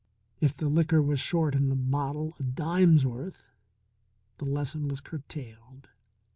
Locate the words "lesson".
4.45-4.87